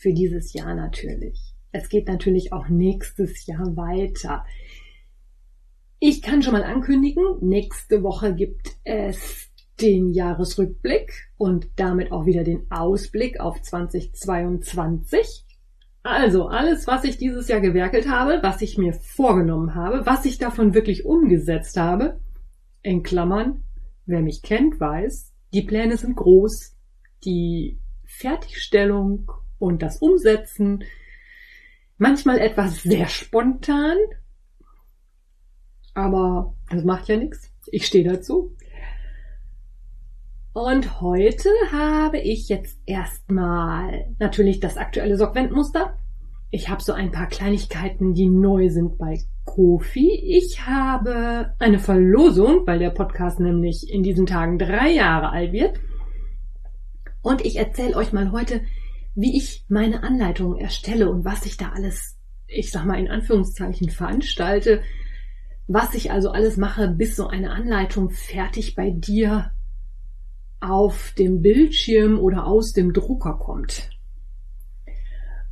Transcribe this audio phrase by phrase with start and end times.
[0.00, 1.52] Für dieses Jahr natürlich.
[1.72, 4.46] Es geht natürlich auch nächstes Jahr weiter.
[5.98, 12.44] Ich kann schon mal ankündigen, nächste Woche gibt es den Jahresrückblick und damit auch wieder
[12.44, 15.44] den Ausblick auf 2022.
[16.02, 20.38] Also alles, was ich dieses Jahr gewerkelt habe, was ich mir vorgenommen habe, was ich
[20.38, 22.18] davon wirklich umgesetzt habe,
[22.80, 23.64] in Klammern,
[24.06, 26.74] wer mich kennt, weiß, die Pläne sind groß,
[27.22, 30.82] die Fertigstellung und das Umsetzen
[31.98, 33.96] manchmal etwas sehr spontan,
[35.94, 37.52] aber das macht ja nichts.
[37.66, 38.56] Ich stehe dazu.
[40.52, 45.96] Und heute habe ich jetzt erstmal natürlich das aktuelle Sockwendenmuster.
[46.50, 50.10] Ich habe so ein paar Kleinigkeiten, die neu sind bei Kofi.
[50.10, 55.78] Ich habe eine Verlosung, weil der Podcast nämlich in diesen Tagen drei Jahre alt wird.
[57.22, 58.62] Und ich erzähle euch mal heute,
[59.14, 63.90] wie ich meine Anleitungen erstelle und was ich da alles, ich sag mal in Anführungszeichen,
[63.90, 64.82] veranstalte.
[65.66, 69.52] Was ich also alles mache, bis so eine Anleitung fertig bei dir
[70.60, 73.90] auf dem Bildschirm oder aus dem Drucker kommt.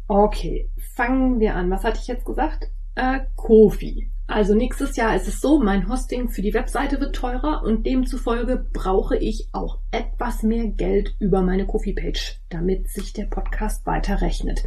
[0.06, 1.70] Okay, fangen wir an.
[1.70, 2.68] Was hatte ich jetzt gesagt?
[2.94, 4.10] Äh, Kofi.
[4.28, 8.66] Also nächstes Jahr ist es so, mein Hosting für die Webseite wird teurer und demzufolge
[8.74, 14.64] brauche ich auch etwas mehr Geld über meine Kofi-Page, damit sich der Podcast weiter rechnet.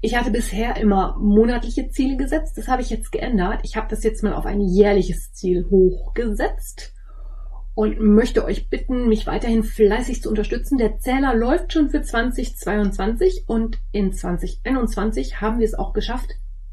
[0.00, 3.62] Ich hatte bisher immer monatliche Ziele gesetzt, das habe ich jetzt geändert.
[3.64, 6.94] Ich habe das jetzt mal auf ein jährliches Ziel hochgesetzt
[7.74, 10.78] und möchte euch bitten, mich weiterhin fleißig zu unterstützen.
[10.78, 16.30] Der Zähler läuft schon für 2022 und in 2021 haben wir es auch geschafft.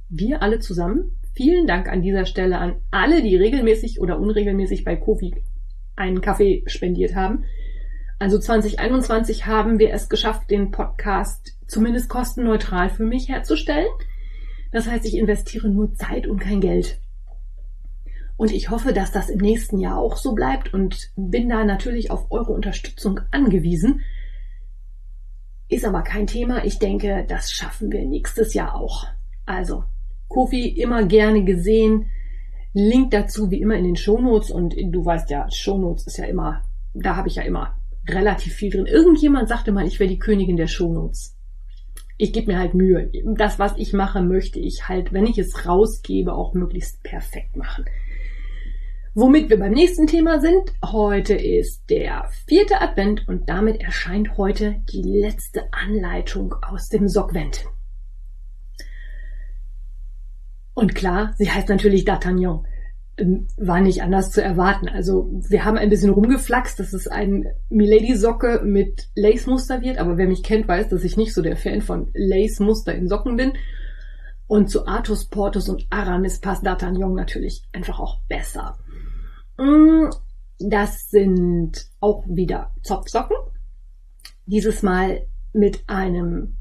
[0.07, 1.17] Wir alle zusammen.
[1.33, 5.33] Vielen Dank an dieser Stelle an alle, die regelmäßig oder unregelmäßig bei Kofi
[5.95, 7.45] einen Kaffee spendiert haben.
[8.19, 13.89] Also 2021 haben wir es geschafft, den Podcast zumindest kostenneutral für mich herzustellen.
[14.71, 16.99] Das heißt, ich investiere nur Zeit und kein Geld.
[18.37, 22.11] Und ich hoffe, dass das im nächsten Jahr auch so bleibt und bin da natürlich
[22.11, 24.01] auf eure Unterstützung angewiesen.
[25.67, 26.63] Ist aber kein Thema.
[26.65, 29.05] Ich denke, das schaffen wir nächstes Jahr auch.
[29.45, 29.83] Also,
[30.33, 32.07] Kofi immer gerne gesehen.
[32.73, 36.63] Link dazu wie immer in den Shownotes und du weißt ja, Shownotes ist ja immer,
[36.95, 37.77] da habe ich ja immer
[38.09, 38.87] relativ viel drin.
[38.87, 41.37] Irgendjemand sagte mal, ich wäre die Königin der Shownotes.
[42.17, 43.11] Ich gebe mir halt Mühe.
[43.37, 47.85] Das, was ich mache, möchte ich halt, wenn ich es rausgebe, auch möglichst perfekt machen.
[49.13, 50.73] Womit wir beim nächsten Thema sind.
[50.83, 57.65] Heute ist der vierte Advent und damit erscheint heute die letzte Anleitung aus dem Sockvent.
[60.73, 62.63] Und klar, sie heißt natürlich D'Artagnan.
[63.15, 64.89] Ähm, war nicht anders zu erwarten.
[64.89, 70.27] Also wir haben ein bisschen rumgeflaxt, dass es ein Milady-Socke mit Lace-Muster wird, aber wer
[70.27, 73.53] mich kennt, weiß, dass ich nicht so der Fan von Lace-Muster in Socken bin.
[74.47, 78.77] Und zu Artus, Portus und Aramis passt D'Artagnan natürlich einfach auch besser.
[79.57, 80.09] Mm,
[80.59, 83.37] das sind auch wieder Zopfsocken.
[84.45, 86.57] Dieses Mal mit einem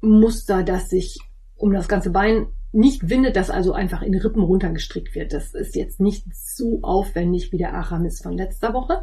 [0.00, 1.18] Muster, das sich
[1.56, 5.32] um das ganze Bein nicht windet, das also einfach in Rippen runtergestrickt wird.
[5.32, 9.02] Das ist jetzt nicht so aufwendig wie der Aramis von letzter Woche.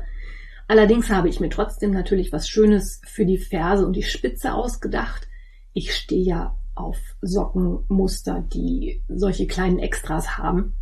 [0.67, 5.27] Allerdings habe ich mir trotzdem natürlich was Schönes für die Ferse und die Spitze ausgedacht.
[5.73, 10.73] Ich stehe ja auf Sockenmuster, die solche kleinen Extras haben.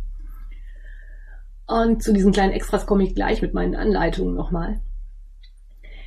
[1.66, 4.80] Und zu diesen kleinen Extras komme ich gleich mit meinen Anleitungen nochmal.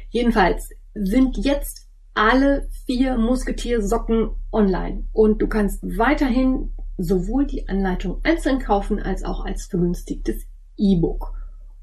[0.10, 8.60] Jedenfalls sind jetzt alle vier Musketiersocken online und du kannst weiterhin sowohl die Anleitung einzeln
[8.60, 10.46] kaufen als auch als vergünstigtes
[10.78, 11.34] E-Book.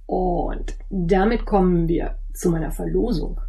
[0.06, 3.40] Und damit kommen wir zu meiner Verlosung.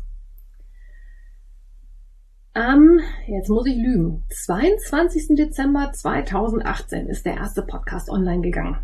[2.53, 5.35] Am, jetzt muss ich lügen, 22.
[5.35, 8.77] Dezember 2018 ist der erste Podcast online gegangen.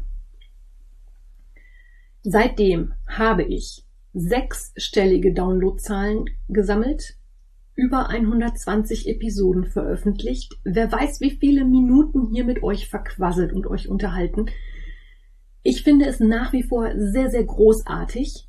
[2.23, 7.17] Seitdem habe ich sechsstellige Downloadzahlen gesammelt,
[7.75, 10.53] über 120 Episoden veröffentlicht.
[10.63, 14.47] Wer weiß, wie viele Minuten hier mit euch verquasselt und euch unterhalten.
[15.63, 18.47] Ich finde es nach wie vor sehr, sehr großartig.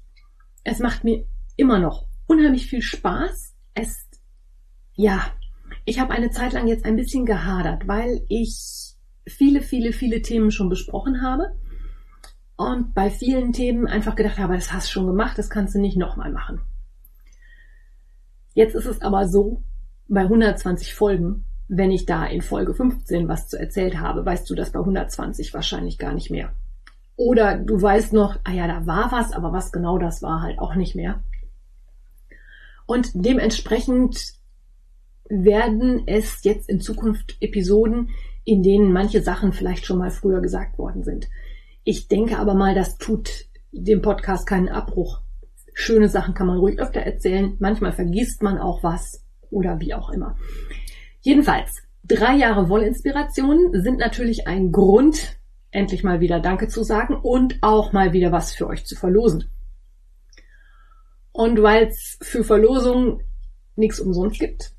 [0.65, 1.25] Es macht mir
[1.57, 3.55] immer noch unheimlich viel Spaß.
[3.75, 4.09] Es,
[4.95, 5.33] ja,
[5.85, 8.95] Ich habe eine Zeit lang jetzt ein bisschen gehadert, weil ich
[9.27, 11.59] viele, viele, viele Themen schon besprochen habe
[12.57, 15.81] und bei vielen Themen einfach gedacht habe, das hast du schon gemacht, das kannst du
[15.81, 16.61] nicht nochmal machen.
[18.55, 19.63] Jetzt ist es aber so,
[20.09, 24.55] bei 120 Folgen, wenn ich da in Folge 15 was zu erzählt habe, weißt du
[24.55, 26.53] das bei 120 wahrscheinlich gar nicht mehr.
[27.17, 30.59] Oder du weißt noch, ah ja, da war was, aber was genau das war halt
[30.59, 31.23] auch nicht mehr.
[32.87, 34.35] Und dementsprechend
[35.29, 38.11] werden es jetzt in Zukunft Episoden,
[38.45, 41.29] in denen manche Sachen vielleicht schon mal früher gesagt worden sind.
[41.85, 45.23] Ich denke aber mal, das tut dem Podcast keinen Abbruch.
[45.75, 47.57] Schöne Sachen kann man ruhig öfter erzählen.
[47.59, 50.37] Manchmal vergisst man auch was oder wie auch immer.
[51.21, 55.37] Jedenfalls, drei Jahre Wollinspiration sind natürlich ein Grund,
[55.71, 59.45] endlich mal wieder Danke zu sagen und auch mal wieder was für euch zu verlosen.
[61.33, 63.23] Und weil es für Verlosungen
[63.77, 64.73] nichts umsonst gibt,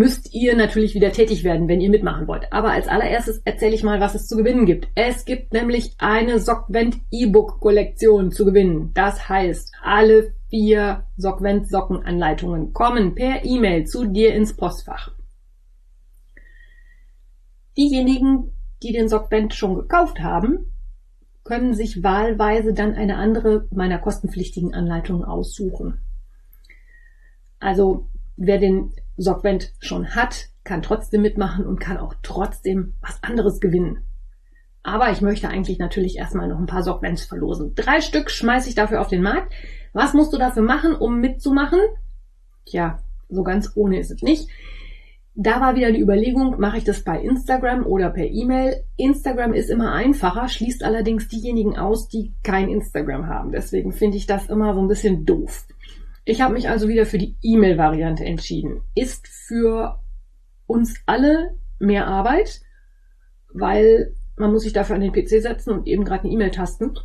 [0.00, 2.50] müsst ihr natürlich wieder tätig werden, wenn ihr mitmachen wollt.
[2.54, 4.88] Aber als allererstes erzähle ich mal, was es zu gewinnen gibt.
[4.94, 8.92] Es gibt nämlich eine Sockvent E-Book Kollektion zu gewinnen.
[8.94, 15.12] Das heißt, alle vier Sockvent Sockenanleitungen kommen per E-Mail zu dir ins Postfach.
[17.76, 18.52] Diejenigen,
[18.82, 20.72] die den Sockvent schon gekauft haben,
[21.44, 26.00] können sich wahlweise dann eine andere meiner kostenpflichtigen Anleitungen aussuchen.
[27.58, 28.08] Also
[28.38, 34.06] wer den Sockvent schon hat, kann trotzdem mitmachen und kann auch trotzdem was anderes gewinnen.
[34.82, 37.74] Aber ich möchte eigentlich natürlich erstmal noch ein paar Sockvents verlosen.
[37.74, 39.52] Drei Stück schmeiße ich dafür auf den Markt.
[39.92, 41.80] Was musst du dafür machen, um mitzumachen?
[42.64, 44.48] Tja, so ganz ohne ist es nicht.
[45.34, 48.84] Da war wieder die Überlegung, mache ich das bei Instagram oder per E-Mail.
[48.96, 53.52] Instagram ist immer einfacher, schließt allerdings diejenigen aus, die kein Instagram haben.
[53.52, 55.66] Deswegen finde ich das immer so ein bisschen doof.
[56.24, 58.82] Ich habe mich also wieder für die E-Mail-Variante entschieden.
[58.94, 59.98] Ist für
[60.66, 62.60] uns alle mehr Arbeit,
[63.52, 66.98] weil man muss sich dafür an den PC setzen und eben gerade eine E-Mail tasten.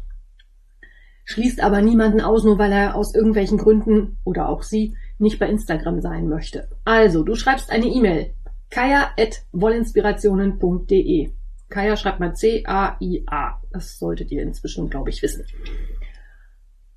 [1.24, 5.50] Schließt aber niemanden aus, nur weil er aus irgendwelchen Gründen oder auch sie nicht bei
[5.50, 6.70] Instagram sein möchte.
[6.84, 8.36] Also, du schreibst eine E-Mail.
[8.70, 11.32] kaya.wollinspirationen.de
[11.70, 13.62] Kaya schreibt mal C-A-I-A.
[13.72, 15.46] Das solltet ihr inzwischen, glaube ich, wissen.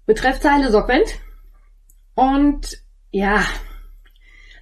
[0.06, 1.18] Betreffzeile Sorgvent.
[2.18, 2.82] Und
[3.12, 3.44] ja,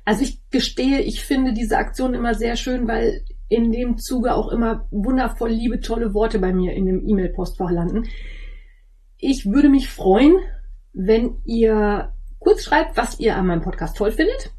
[0.04, 4.52] also ich gestehe, ich finde diese Aktion immer sehr schön, weil in dem Zuge auch
[4.52, 8.04] immer wundervoll liebe, tolle Worte bei mir in dem E-Mail-Postfach landen.
[9.16, 10.36] Ich würde mich freuen,
[10.92, 14.52] wenn ihr kurz schreibt, was ihr an meinem Podcast toll findet.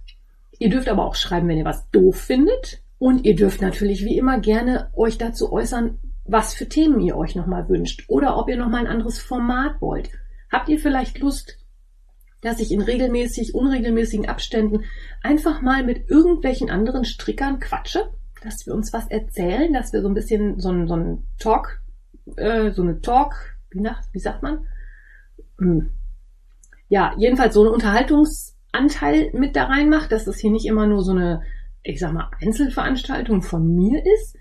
[0.58, 2.82] Ihr dürft aber auch schreiben, wenn ihr was doof findet.
[2.98, 7.36] Und ihr dürft natürlich wie immer gerne euch dazu äußern, was für Themen ihr euch
[7.36, 10.10] nochmal wünscht oder ob ihr nochmal ein anderes Format wollt.
[10.52, 11.60] Habt ihr vielleicht Lust,
[12.42, 14.86] dass ich in regelmäßig, unregelmäßigen Abständen
[15.24, 18.12] einfach mal mit irgendwelchen anderen Strickern quatsche,
[18.44, 21.82] dass wir uns was erzählen, dass wir so ein bisschen so ein, so ein Talk,
[22.36, 24.68] äh, so eine Talk, wie, nach, wie sagt man?
[25.60, 25.92] Hm.
[26.90, 31.12] Ja, jedenfalls so einen Unterhaltungsanteil mit da reinmacht, dass das hier nicht immer nur so
[31.12, 31.42] eine,
[31.84, 34.38] ich sag mal, Einzelveranstaltung von mir ist.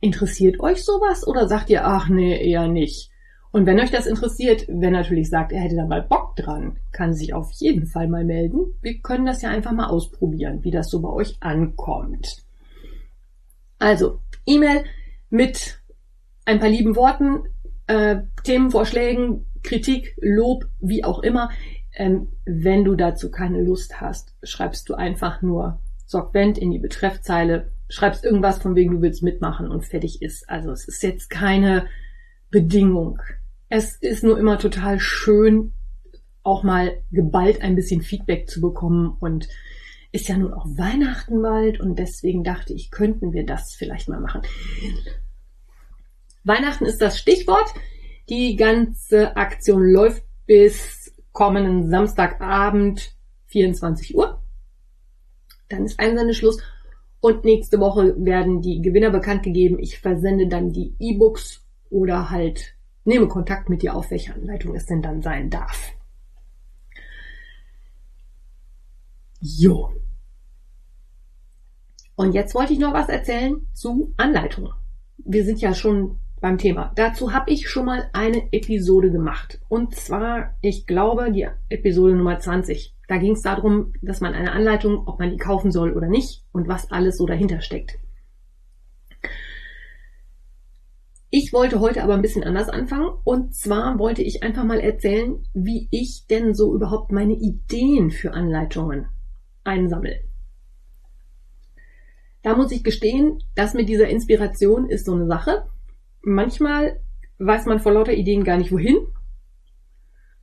[0.00, 3.10] Interessiert euch sowas oder sagt ihr, ach nee, eher nicht?
[3.52, 7.14] Und wenn euch das interessiert, wer natürlich sagt, er hätte da mal Bock dran, kann
[7.14, 8.74] sich auf jeden Fall mal melden.
[8.80, 12.44] Wir können das ja einfach mal ausprobieren, wie das so bei euch ankommt.
[13.78, 14.84] Also, E-Mail
[15.30, 15.80] mit
[16.44, 17.44] ein paar lieben Worten,
[17.86, 21.50] äh, Themenvorschlägen, Kritik, Lob, wie auch immer.
[21.96, 27.72] Ähm, wenn du dazu keine Lust hast, schreibst du einfach nur Sorgvent in die Betreffzeile,
[27.88, 30.48] schreibst irgendwas von wegen du willst mitmachen und fertig ist.
[30.48, 31.86] Also es ist jetzt keine
[32.50, 33.20] Bedingung.
[33.72, 35.72] Es ist nur immer total schön,
[36.42, 39.48] auch mal geballt ein bisschen Feedback zu bekommen und
[40.10, 44.18] ist ja nun auch Weihnachten bald und deswegen dachte ich, könnten wir das vielleicht mal
[44.18, 44.42] machen.
[46.42, 47.72] Weihnachten ist das Stichwort.
[48.28, 53.14] Die ganze Aktion läuft bis kommenden Samstagabend
[53.46, 54.42] 24 Uhr.
[55.68, 56.60] Dann ist Einsendeschluss
[57.20, 59.78] und nächste Woche werden die Gewinner bekannt gegeben.
[59.78, 62.74] Ich versende dann die E-Books oder halt
[63.04, 65.92] nehme Kontakt mit dir auf, welche Anleitung es denn dann sein darf.
[69.40, 69.92] Jo.
[72.14, 74.72] Und jetzt wollte ich noch was erzählen zu Anleitungen.
[75.16, 76.92] Wir sind ja schon beim Thema.
[76.96, 79.60] Dazu habe ich schon mal eine Episode gemacht.
[79.68, 82.94] Und zwar, ich glaube, die Episode Nummer 20.
[83.08, 86.44] Da ging es darum, dass man eine Anleitung, ob man die kaufen soll oder nicht
[86.52, 87.98] und was alles so dahinter steckt.
[91.32, 93.10] Ich wollte heute aber ein bisschen anders anfangen.
[93.22, 98.32] Und zwar wollte ich einfach mal erzählen, wie ich denn so überhaupt meine Ideen für
[98.32, 99.06] Anleitungen
[99.62, 100.24] einsammle.
[102.42, 105.66] Da muss ich gestehen, das mit dieser Inspiration ist so eine Sache.
[106.22, 107.00] Manchmal
[107.38, 108.96] weiß man vor lauter Ideen gar nicht wohin.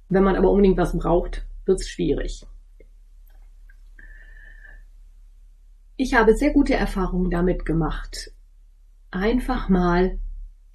[0.08, 2.46] Wenn man aber unbedingt was braucht, wird es schwierig.
[5.98, 8.32] Ich habe sehr gute Erfahrungen damit gemacht,
[9.12, 10.20] einfach mal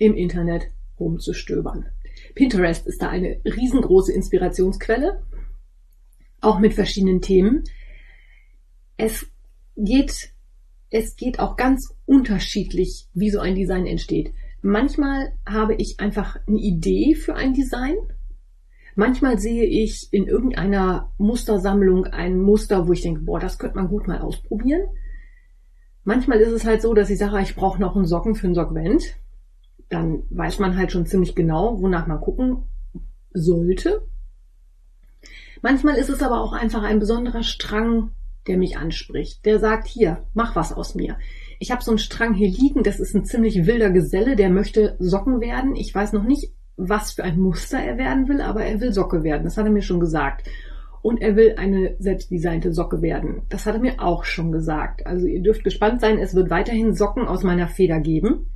[0.03, 0.69] im Internet
[0.99, 1.87] rumzustöbern.
[2.35, 5.23] Pinterest ist da eine riesengroße Inspirationsquelle,
[6.41, 7.63] auch mit verschiedenen Themen.
[8.97, 9.27] Es
[9.77, 10.33] geht,
[10.91, 14.33] es geht auch ganz unterschiedlich, wie so ein Design entsteht.
[14.61, 17.95] Manchmal habe ich einfach eine Idee für ein Design.
[18.97, 23.89] Manchmal sehe ich in irgendeiner Mustersammlung ein Muster, wo ich denke, boah, das könnte man
[23.89, 24.83] gut mal ausprobieren.
[26.05, 28.55] Manchmal ist es halt so, dass ich sage, ich brauche noch einen Socken für ein
[28.55, 29.17] Sockvent.
[29.93, 32.65] Dann weiß man halt schon ziemlich genau, wonach man gucken
[33.35, 34.01] sollte.
[35.61, 38.11] Manchmal ist es aber auch einfach ein besonderer Strang,
[38.47, 39.45] der mich anspricht.
[39.45, 41.19] Der sagt, hier, mach was aus mir.
[41.59, 44.97] Ich habe so einen Strang hier liegen, das ist ein ziemlich wilder Geselle, der möchte
[44.99, 45.77] Socken werden.
[45.77, 49.23] Ich weiß noch nicht, was für ein Muster er werden will, aber er will Socke
[49.23, 49.45] werden.
[49.45, 50.49] Das hat er mir schon gesagt
[51.03, 53.43] und er will eine selbstdesignte Socke werden.
[53.51, 55.07] Das hat er mir auch schon gesagt.
[55.07, 58.47] Also ihr dürft gespannt sein, es wird weiterhin Socken aus meiner Feder geben.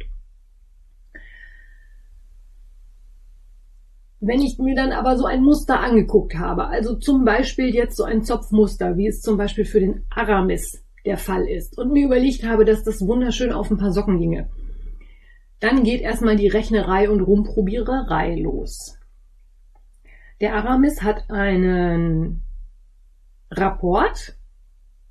[4.21, 8.05] Wenn ich mir dann aber so ein Muster angeguckt habe, also zum Beispiel jetzt so
[8.05, 12.45] ein Zopfmuster, wie es zum Beispiel für den Aramis der Fall ist, und mir überlegt
[12.45, 14.49] habe, dass das wunderschön auf ein paar Socken ginge,
[15.61, 18.99] dann geht erstmal die Rechnerei und Rumprobiererei los.
[20.41, 22.43] Der Aramis hat einen
[23.51, 24.37] Rapport,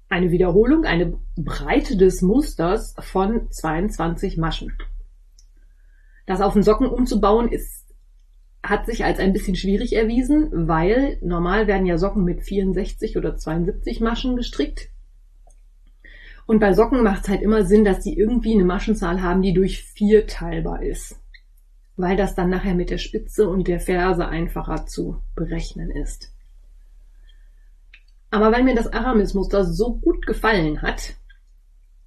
[0.10, 4.78] eine Wiederholung, eine Breite des Musters von 22 Maschen.
[6.28, 7.85] Das auf den Socken umzubauen ist,
[8.70, 13.38] hat sich als ein bisschen schwierig erwiesen, weil normal werden ja Socken mit 64 oder
[13.38, 14.90] 72 Maschen gestrickt.
[16.46, 19.54] Und bei Socken macht es halt immer Sinn, dass die irgendwie eine Maschenzahl haben, die
[19.54, 21.20] durch vier teilbar ist
[21.98, 26.32] weil das dann nachher mit der Spitze und der Ferse einfacher zu berechnen ist.
[28.32, 31.14] Aber weil mir das Aramis-Muster so gut gefallen hat,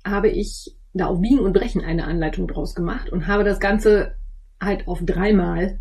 [0.05, 4.17] habe ich da auf Biegen und Brechen eine Anleitung draus gemacht und habe das Ganze
[4.61, 5.81] halt auf dreimal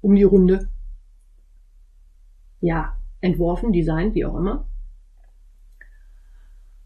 [0.00, 0.68] um die Runde,
[2.60, 4.66] ja, entworfen, designt, wie auch immer.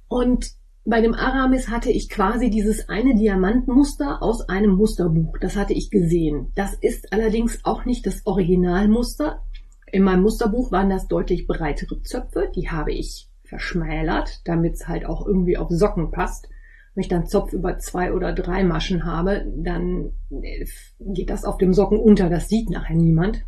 [0.09, 0.53] Und
[0.85, 5.39] bei dem Aramis hatte ich quasi dieses eine Diamantmuster aus einem Musterbuch.
[5.39, 6.51] Das hatte ich gesehen.
[6.57, 9.43] Das ist allerdings auch nicht das Originalmuster.
[9.93, 12.51] In meinem Musterbuch waren das deutlich breitere Zöpfe.
[12.55, 16.49] Die habe ich verschmälert, damit es halt auch irgendwie auf Socken passt.
[16.95, 20.67] Wenn ich dann Zopf über zwei oder drei Maschen habe, dann äh,
[21.01, 22.29] geht das auf dem Socken unter.
[22.29, 23.45] Das sieht nachher niemand.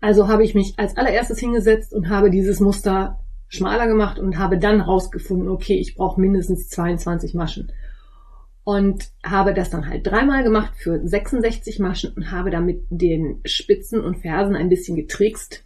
[0.00, 4.58] Also habe ich mich als allererstes hingesetzt und habe dieses Muster schmaler gemacht und habe
[4.58, 7.72] dann rausgefunden, okay, ich brauche mindestens 22 Maschen.
[8.62, 14.00] Und habe das dann halt dreimal gemacht für 66 Maschen und habe damit den Spitzen
[14.00, 15.64] und Fersen ein bisschen getrickst.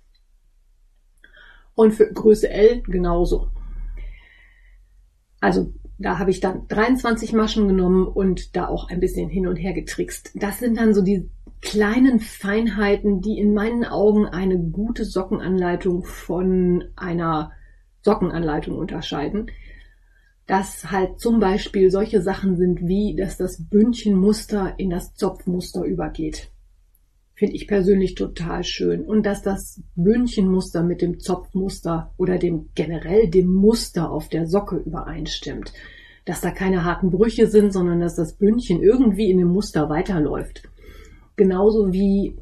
[1.74, 3.50] Und für Größe L genauso.
[5.44, 9.56] Also da habe ich dann 23 Maschen genommen und da auch ein bisschen hin und
[9.56, 10.30] her getrickst.
[10.34, 11.28] Das sind dann so die
[11.60, 17.52] kleinen Feinheiten, die in meinen Augen eine gute Sockenanleitung von einer
[18.00, 19.50] Sockenanleitung unterscheiden,
[20.46, 26.50] dass halt zum Beispiel solche Sachen sind wie, dass das Bündchenmuster in das Zopfmuster übergeht.
[27.36, 29.04] Finde ich persönlich total schön.
[29.04, 34.76] Und dass das Bündchenmuster mit dem Zopfmuster oder dem generell dem Muster auf der Socke
[34.76, 35.72] übereinstimmt.
[36.24, 40.62] Dass da keine harten Brüche sind, sondern dass das Bündchen irgendwie in dem Muster weiterläuft.
[41.36, 42.38] Genauso wie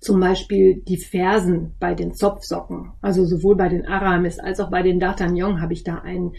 [0.00, 4.82] zum Beispiel die Fersen bei den Zopfsocken, also sowohl bei den Aramis als auch bei
[4.82, 6.32] den D'Artagnan habe ich da ein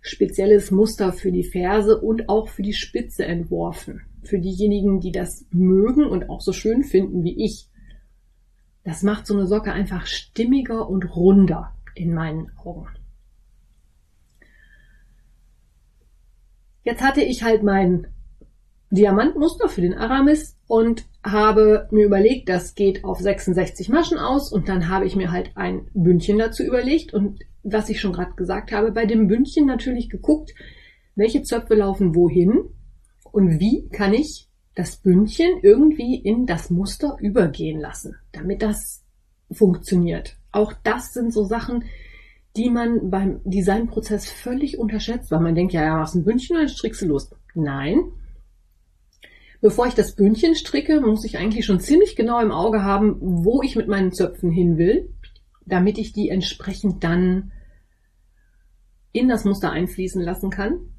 [0.00, 4.02] spezielles Muster für die Ferse und auch für die Spitze entworfen.
[4.24, 7.68] Für diejenigen, die das mögen und auch so schön finden wie ich.
[8.84, 12.88] Das macht so eine Socke einfach stimmiger und runder in meinen Augen.
[16.82, 18.08] Jetzt hatte ich halt mein
[18.90, 24.68] Diamantmuster für den Aramis und habe mir überlegt, das geht auf 66 Maschen aus und
[24.68, 28.72] dann habe ich mir halt ein Bündchen dazu überlegt und was ich schon gerade gesagt
[28.72, 30.54] habe, bei dem Bündchen natürlich geguckt,
[31.16, 32.73] welche Zöpfe laufen wohin
[33.34, 39.04] und wie kann ich das Bündchen irgendwie in das Muster übergehen lassen, damit das
[39.50, 40.36] funktioniert.
[40.50, 41.84] Auch das sind so Sachen,
[42.56, 46.62] die man beim Designprozess völlig unterschätzt, weil man denkt, ja, ja, machst ein Bündchen und
[46.62, 47.30] dann strickst du los.
[47.54, 48.04] Nein,
[49.64, 53.62] Bevor ich das Bündchen stricke, muss ich eigentlich schon ziemlich genau im Auge haben, wo
[53.62, 55.14] ich mit meinen Zöpfen hin will,
[55.64, 57.50] damit ich die entsprechend dann
[59.12, 60.93] in das Muster einfließen lassen kann.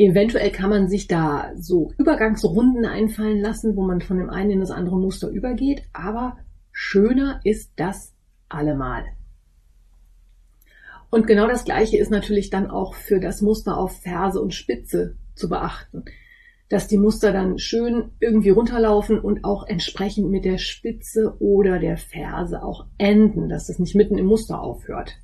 [0.00, 4.60] Eventuell kann man sich da so Übergangsrunden einfallen lassen, wo man von dem einen in
[4.60, 6.38] das andere Muster übergeht, aber
[6.70, 8.14] schöner ist das
[8.48, 9.04] allemal.
[11.10, 15.16] Und genau das Gleiche ist natürlich dann auch für das Muster auf Ferse und Spitze
[15.34, 16.04] zu beachten.
[16.68, 21.96] Dass die Muster dann schön irgendwie runterlaufen und auch entsprechend mit der Spitze oder der
[21.96, 25.18] Ferse auch enden, dass es nicht mitten im Muster aufhört.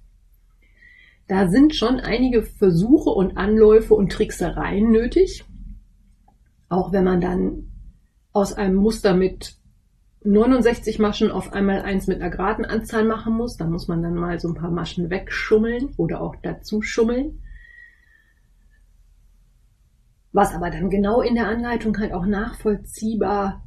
[1.26, 5.44] Da sind schon einige Versuche und Anläufe und Tricksereien nötig.
[6.68, 7.70] Auch wenn man dann
[8.32, 9.56] aus einem Muster mit
[10.24, 14.14] 69 Maschen auf einmal eins mit einer geraden Anzahl machen muss, dann muss man dann
[14.14, 17.42] mal so ein paar Maschen wegschummeln oder auch dazu schummeln.
[20.32, 23.64] Was aber dann genau in der Anleitung halt auch nachvollziehbar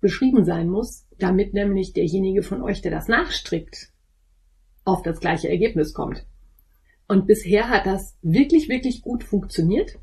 [0.00, 3.92] beschrieben sein muss, damit nämlich derjenige von euch, der das nachstrickt,
[4.84, 6.26] auf das gleiche Ergebnis kommt.
[7.12, 9.98] Und bisher hat das wirklich, wirklich gut funktioniert.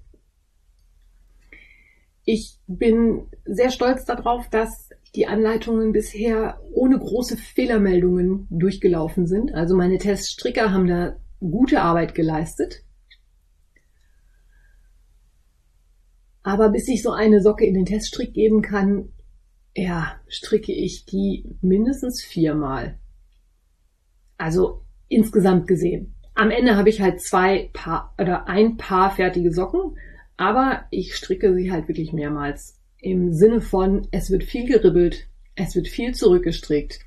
[2.23, 9.55] Ich bin sehr stolz darauf, dass die Anleitungen bisher ohne große Fehlermeldungen durchgelaufen sind.
[9.55, 12.83] Also meine Teststricker haben da gute Arbeit geleistet.
[16.43, 19.09] Aber bis ich so eine Socke in den Teststrick geben kann,
[19.75, 22.99] ja, stricke ich die mindestens viermal.
[24.37, 26.13] Also insgesamt gesehen.
[26.39, 29.97] Am Ende habe ich halt zwei Paar oder ein Paar fertige Socken,
[30.37, 32.79] aber ich stricke sie halt wirklich mehrmals.
[32.97, 37.01] Im Sinne von, es wird viel geribbelt, es wird viel zurückgestrickt,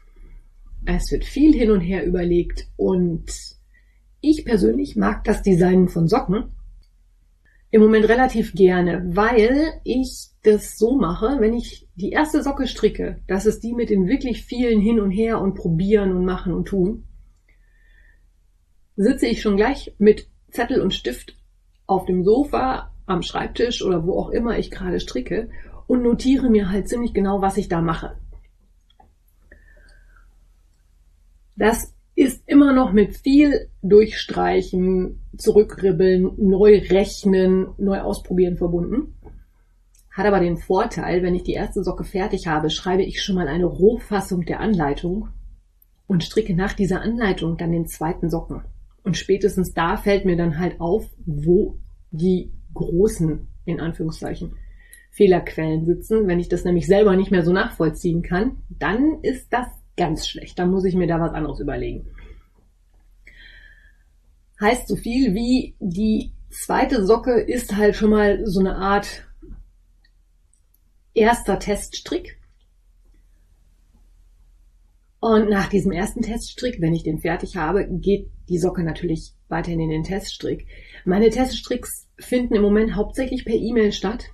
[0.85, 3.25] es wird viel hin und her überlegt und
[4.21, 6.53] ich persönlich mag das Designen von Socken
[7.71, 13.23] im Moment relativ gerne, weil ich das so mache, wenn ich die erste Socke stricke,
[13.29, 16.69] das ist die mit den wirklich vielen hin und her und probieren und machen und
[16.69, 17.05] tun
[18.97, 21.37] sitze ich schon gleich mit Zettel und Stift
[21.87, 25.49] auf dem Sofa, am Schreibtisch oder wo auch immer ich gerade stricke
[25.87, 28.17] und notiere mir halt ziemlich genau, was ich da mache.
[31.57, 39.15] Das ist immer noch mit viel Durchstreichen, Zurückribbeln, neu rechnen, neu ausprobieren verbunden.
[40.11, 43.49] Hat aber den Vorteil, wenn ich die erste Socke fertig habe, schreibe ich schon mal
[43.49, 45.29] eine Rohfassung der Anleitung
[46.07, 48.63] und stricke nach dieser Anleitung dann den zweiten Socken.
[49.05, 51.79] Und spätestens da fällt mir dann halt auf, wo
[52.11, 54.55] die großen, in Anführungszeichen,
[55.11, 56.27] Fehlerquellen sitzen.
[56.27, 60.59] Wenn ich das nämlich selber nicht mehr so nachvollziehen kann, dann ist das ganz schlecht.
[60.59, 62.07] Dann muss ich mir da was anderes überlegen.
[64.61, 69.27] Heißt so viel wie die zweite Socke ist halt schon mal so eine Art
[71.15, 72.39] erster Teststrick.
[75.21, 79.81] Und nach diesem ersten Teststrick, wenn ich den fertig habe, geht die Socke natürlich weiterhin
[79.81, 80.67] in den Teststrick.
[81.05, 84.27] Meine Teststricks finden im Moment hauptsächlich per E-Mail statt,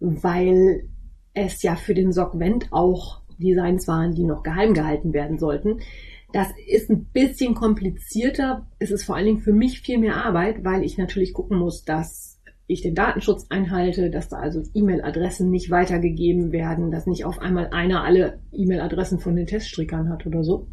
[0.00, 0.88] weil
[1.32, 5.80] es ja für den Sockvent auch Designs waren, die noch geheim gehalten werden sollten.
[6.32, 8.66] Das ist ein bisschen komplizierter.
[8.78, 11.84] Es ist vor allen Dingen für mich viel mehr Arbeit, weil ich natürlich gucken muss,
[11.84, 17.38] dass ich den Datenschutz einhalte, dass da also E-Mail-Adressen nicht weitergegeben werden, dass nicht auf
[17.38, 20.68] einmal einer alle E-Mail-Adressen von den Teststrickern hat oder so.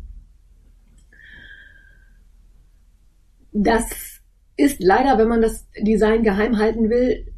[3.60, 4.22] Das
[4.56, 7.34] ist leider, wenn man das Design geheim halten will,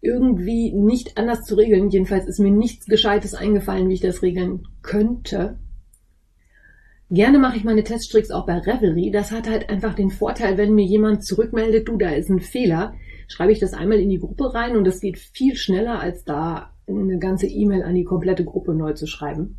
[0.00, 1.90] irgendwie nicht anders zu regeln.
[1.90, 5.58] Jedenfalls ist mir nichts Gescheites eingefallen, wie ich das regeln könnte.
[7.10, 9.10] Gerne mache ich meine Teststricks auch bei Revelry.
[9.10, 12.94] Das hat halt einfach den Vorteil, wenn mir jemand zurückmeldet, du, da ist ein Fehler,
[13.28, 16.74] schreibe ich das einmal in die Gruppe rein und das geht viel schneller, als da
[16.86, 19.58] eine ganze E-Mail an die komplette Gruppe neu zu schreiben.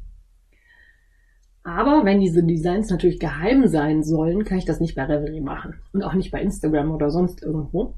[1.75, 5.75] Aber wenn diese Designs natürlich geheim sein sollen, kann ich das nicht bei Revelry machen
[5.93, 7.93] und auch nicht bei Instagram oder sonst irgendwo.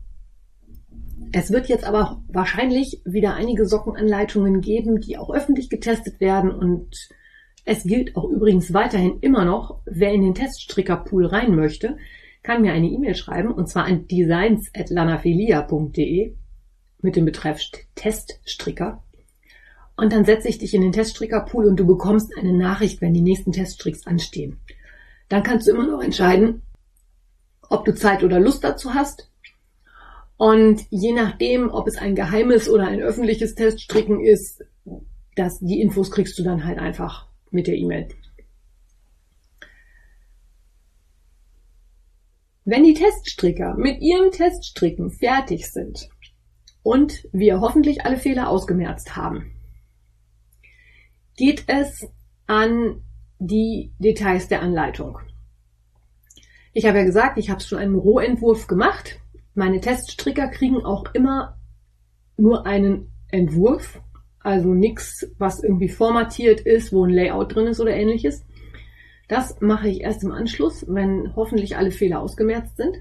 [1.32, 7.08] Es wird jetzt aber wahrscheinlich wieder einige Sockenanleitungen geben, die auch öffentlich getestet werden und
[7.64, 11.96] es gilt auch übrigens weiterhin immer noch, wer in den Teststrickerpool rein möchte,
[12.44, 16.36] kann mir eine E-Mail schreiben und zwar an designs.lanafelia.de
[17.02, 17.62] mit dem Betreff
[17.96, 19.02] Teststricker.
[20.02, 23.22] Und dann setze ich dich in den Teststrickerpool und du bekommst eine Nachricht, wenn die
[23.22, 24.60] nächsten Teststricks anstehen.
[25.30, 26.64] Dann kannst du immer noch entscheiden,
[27.70, 29.30] ob du Zeit oder Lust dazu hast.
[30.38, 34.66] Und je nachdem, ob es ein geheimes oder ein öffentliches Teststricken ist,
[35.36, 38.08] dass die Infos kriegst du dann halt einfach mit der E-Mail.
[42.66, 46.10] Wenn die Teststricker mit ihrem Teststricken fertig sind
[46.82, 49.52] und wir hoffentlich alle Fehler ausgemerzt haben,
[51.42, 52.08] geht es
[52.46, 53.02] an
[53.40, 55.18] die Details der Anleitung.
[56.72, 59.20] Ich habe ja gesagt, ich habe schon einen Rohentwurf gemacht.
[59.56, 61.58] Meine Teststricker kriegen auch immer
[62.38, 64.00] nur einen Entwurf,
[64.40, 68.46] also nichts, was irgendwie formatiert ist, wo ein Layout drin ist oder ähnliches.
[69.28, 72.98] Das mache ich erst im Anschluss, wenn hoffentlich alle Fehler ausgemerzt sind.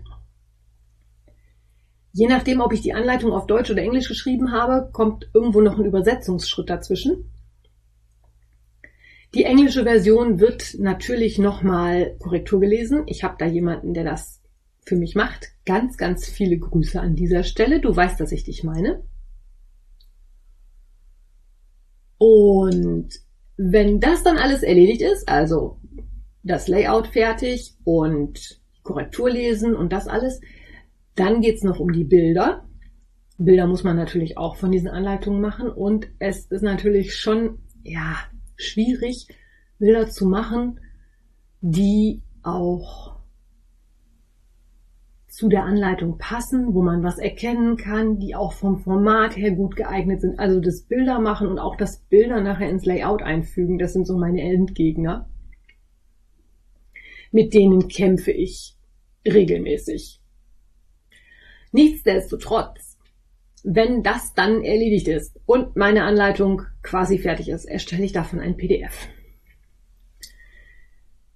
[2.13, 5.79] Je nachdem, ob ich die Anleitung auf Deutsch oder Englisch geschrieben habe, kommt irgendwo noch
[5.79, 7.31] ein Übersetzungsschritt dazwischen.
[9.35, 13.05] Die englische Version wird natürlich nochmal Korrektur gelesen.
[13.07, 14.41] Ich habe da jemanden, der das
[14.85, 15.53] für mich macht.
[15.65, 17.81] Ganz, ganz viele Grüße an dieser Stelle.
[17.81, 19.05] Du weißt, dass ich dich meine.
[22.19, 23.09] Und
[23.57, 25.79] wenn das dann alles erledigt ist, also
[26.43, 30.41] das Layout fertig und Korrektur lesen und das alles,
[31.15, 32.67] dann geht's noch um die Bilder.
[33.39, 38.17] Bilder muss man natürlich auch von diesen Anleitungen machen und es ist natürlich schon, ja,
[38.61, 39.29] schwierig,
[39.79, 40.81] Bilder zu machen,
[41.61, 43.21] die auch
[45.29, 49.77] zu der Anleitung passen, wo man was erkennen kann, die auch vom Format her gut
[49.77, 50.39] geeignet sind.
[50.39, 54.19] Also das Bilder machen und auch das Bilder nachher ins Layout einfügen, das sind so
[54.19, 55.31] meine Endgegner.
[57.31, 58.77] Mit denen kämpfe ich
[59.25, 60.21] regelmäßig.
[61.73, 62.90] Nichtsdestotrotz,
[63.65, 68.57] wenn das dann erledigt ist und meine Anleitung quasi fertig ist, erstelle ich davon ein
[68.57, 69.09] PDF.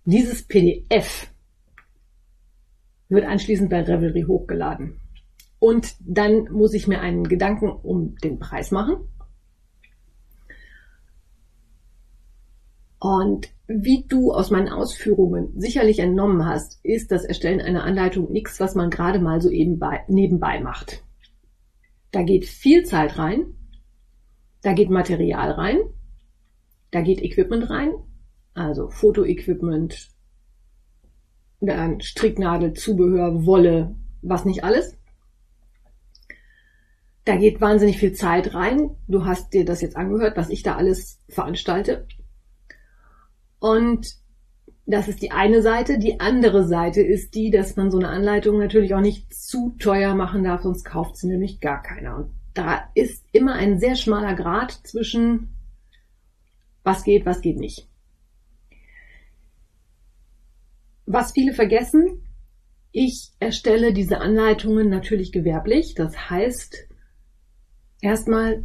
[0.05, 1.31] Dieses PDF
[3.09, 5.01] wird anschließend bei Revelry hochgeladen.
[5.59, 8.97] Und dann muss ich mir einen Gedanken um den Preis machen.
[12.99, 18.61] Und wie du aus meinen Ausführungen sicherlich entnommen hast, ist das Erstellen einer Anleitung nichts,
[18.61, 21.04] was man gerade mal so eben bei, nebenbei macht.
[22.15, 23.57] Da geht viel Zeit rein,
[24.63, 25.81] da geht Material rein,
[26.93, 27.93] da geht Equipment rein,
[28.55, 30.11] also Fotoequipment,
[31.61, 34.97] dann Stricknadel, Zubehör, Wolle, was nicht alles.
[37.25, 38.97] Da geht wahnsinnig viel Zeit rein.
[39.09, 42.07] Du hast dir das jetzt angehört, was ich da alles veranstalte.
[43.59, 44.15] Und
[44.87, 45.99] das ist die eine Seite.
[45.99, 50.15] Die andere Seite ist die, dass man so eine Anleitung natürlich auch nicht zu teuer
[50.15, 52.17] machen darf, sonst kauft sie nämlich gar keiner.
[52.17, 55.49] Und da ist immer ein sehr schmaler Grad zwischen
[56.83, 57.89] was geht, was geht nicht.
[61.07, 62.23] Was viele vergessen,
[62.93, 65.95] ich erstelle diese Anleitungen natürlich gewerblich.
[65.95, 66.89] Das heißt,
[68.03, 68.65] erstmal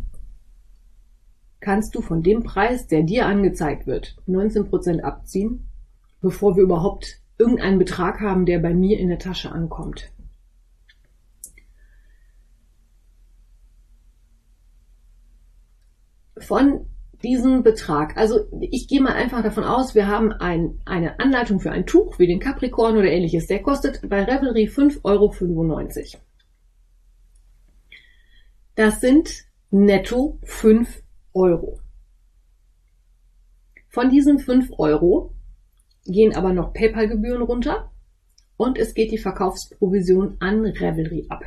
[1.62, 5.69] kannst du von dem Preis, der dir angezeigt wird, 19% abziehen
[6.22, 10.12] bevor wir überhaupt irgendeinen Betrag haben, der bei mir in der Tasche ankommt.
[16.38, 16.86] Von
[17.24, 21.72] diesem Betrag, also ich gehe mal einfach davon aus, wir haben ein, eine Anleitung für
[21.72, 26.22] ein Tuch wie den Capricorn oder ähnliches, der kostet bei Revelry 5,95 Euro.
[28.76, 31.04] Das sind netto 5
[31.34, 31.80] Euro.
[33.90, 35.34] Von diesen 5 Euro
[36.12, 37.92] gehen aber noch PayPal-Gebühren runter
[38.58, 41.44] und es geht die Verkaufsprovision an Revelry ab.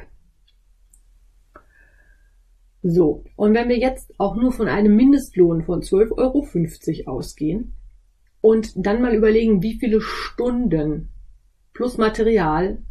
[2.82, 7.74] So, und wenn wir jetzt auch nur von einem Mindestlohn von 12,50 Euro ausgehen
[8.40, 11.10] und dann mal überlegen, wie viele Stunden
[11.74, 12.82] plus Material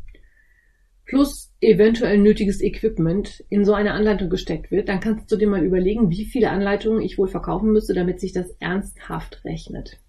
[1.05, 5.65] plus eventuell nötiges Equipment in so eine Anleitung gesteckt wird, dann kannst du dir mal
[5.65, 9.99] überlegen, wie viele Anleitungen ich wohl verkaufen müsste, damit sich das ernsthaft rechnet.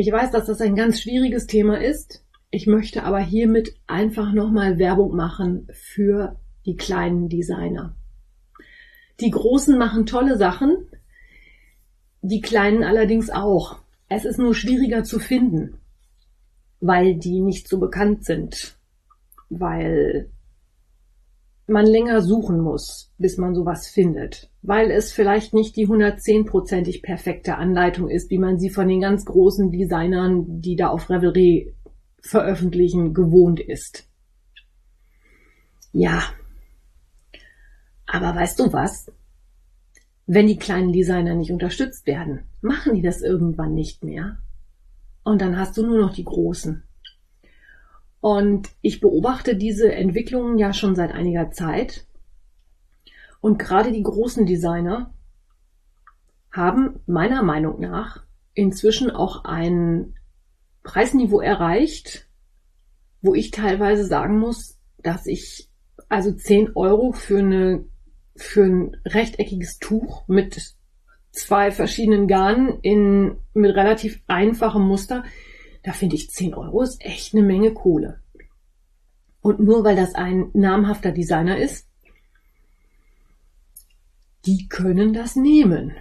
[0.00, 2.24] Ich weiß, dass das ein ganz schwieriges Thema ist.
[2.50, 7.94] Ich möchte aber hiermit einfach nochmal Werbung machen für die kleinen Designer.
[9.20, 10.88] Die Großen machen tolle Sachen,
[12.22, 13.76] die Kleinen allerdings auch.
[14.08, 15.76] Es ist nur schwieriger zu finden,
[16.80, 18.78] weil die nicht so bekannt sind,
[19.50, 20.30] weil
[21.70, 27.56] man länger suchen muss, bis man sowas findet, weil es vielleicht nicht die 110%ig perfekte
[27.56, 31.74] Anleitung ist, wie man sie von den ganz großen Designern, die da auf Revelry
[32.20, 34.08] veröffentlichen, gewohnt ist.
[35.92, 36.22] Ja.
[38.06, 39.10] Aber weißt du was?
[40.26, 44.38] Wenn die kleinen Designer nicht unterstützt werden, machen die das irgendwann nicht mehr.
[45.24, 46.82] Und dann hast du nur noch die großen.
[48.20, 52.06] Und ich beobachte diese Entwicklungen ja schon seit einiger Zeit.
[53.40, 55.14] Und gerade die großen Designer
[56.52, 60.14] haben meiner Meinung nach inzwischen auch ein
[60.82, 62.28] Preisniveau erreicht,
[63.22, 65.70] wo ich teilweise sagen muss, dass ich
[66.08, 67.84] also 10 Euro für eine,
[68.36, 70.74] für ein rechteckiges Tuch mit
[71.32, 75.24] zwei verschiedenen Garnen in, mit relativ einfachem Muster.
[75.82, 78.20] Da finde ich 10 Euro ist echt eine Menge Kohle.
[79.40, 81.86] Und nur weil das ein namhafter Designer ist,
[84.46, 85.94] die können das nehmen.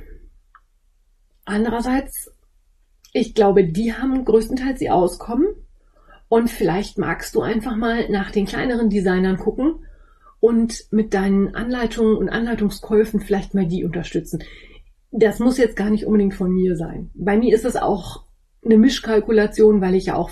[1.46, 2.32] Andererseits,
[3.14, 5.48] ich glaube, die haben größtenteils ihr Auskommen
[6.28, 9.86] und vielleicht magst du einfach mal nach den kleineren Designern gucken
[10.40, 14.44] und mit deinen Anleitungen und Anleitungskäufen vielleicht mal die unterstützen.
[15.12, 17.10] Das muss jetzt gar nicht unbedingt von mir sein.
[17.16, 18.26] Bei mir ist es auch
[18.64, 20.30] eine Mischkalkulation, weil ich ja auch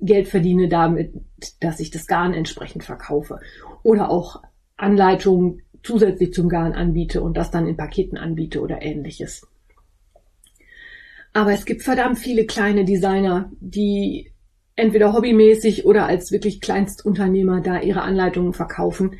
[0.00, 1.12] Geld verdiene damit,
[1.60, 3.40] dass ich das Garn entsprechend verkaufe.
[3.82, 4.42] Oder auch
[4.76, 9.46] Anleitungen zusätzlich zum Garn anbiete und das dann in Paketen anbiete oder ähnliches.
[11.32, 14.32] Aber es gibt verdammt viele kleine Designer, die
[14.74, 19.16] entweder hobbymäßig oder als wirklich Kleinstunternehmer da ihre Anleitungen verkaufen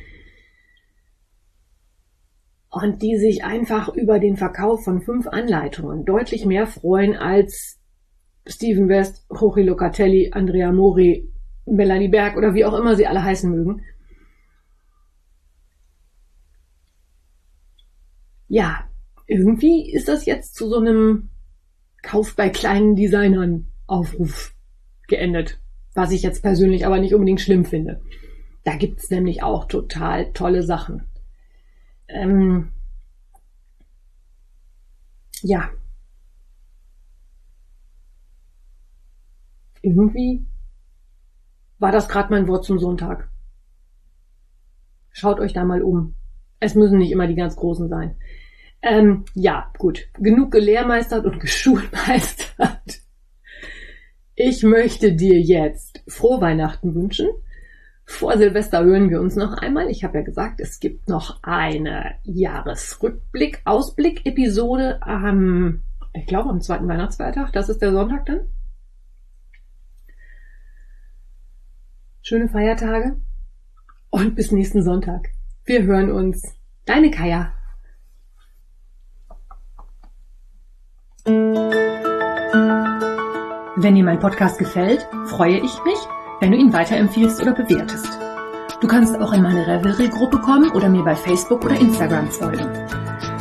[2.69, 7.80] und die sich einfach über den Verkauf von fünf Anleitungen deutlich mehr freuen als
[8.45, 11.29] Steven West, Jorge Locatelli, Andrea Mori,
[11.65, 13.83] Melanie Berg oder wie auch immer sie alle heißen mögen.
[18.47, 18.89] Ja,
[19.27, 21.29] irgendwie ist das jetzt zu so einem
[22.01, 24.53] Kauf bei kleinen Designern Aufruf
[25.07, 25.59] geendet,
[25.93, 28.01] was ich jetzt persönlich aber nicht unbedingt schlimm finde.
[28.63, 31.05] Da gibt's nämlich auch total tolle Sachen.
[32.07, 32.71] Ähm,
[35.41, 35.69] ja.
[39.81, 40.45] Irgendwie
[41.79, 43.29] war das gerade mein Wort zum Sonntag.
[45.09, 46.15] Schaut euch da mal um.
[46.59, 48.15] Es müssen nicht immer die ganz Großen sein.
[48.81, 50.07] Ähm, ja, gut.
[50.19, 53.01] Genug gelehrmeistert und geschulmeistert.
[54.35, 57.29] Ich möchte dir jetzt frohe Weihnachten wünschen.
[58.05, 59.89] Vor Silvester hören wir uns noch einmal.
[59.89, 65.81] Ich habe ja gesagt, es gibt noch eine Jahresrückblick, Ausblick-Episode am,
[66.13, 67.53] ich glaube, am zweiten Weihnachtsfeiertag.
[67.53, 68.41] Das ist der Sonntag dann.
[72.23, 73.15] Schöne Feiertage
[74.11, 75.29] und bis nächsten Sonntag.
[75.65, 76.55] Wir hören uns.
[76.85, 77.51] Deine Kaya.
[83.75, 85.97] Wenn dir mein Podcast gefällt, freue ich mich,
[86.41, 88.19] wenn du ihn weiterempfiehlst oder bewertest.
[88.81, 92.67] Du kannst auch in meine Revelry-Gruppe kommen oder mir bei Facebook oder Instagram folgen.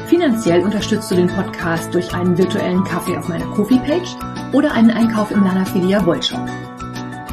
[0.06, 4.16] Finanziell unterstützt du den Podcast durch einen virtuellen Kaffee auf meiner Kofi-Page
[4.54, 6.48] oder einen Einkauf im Lanafilia Wollshop.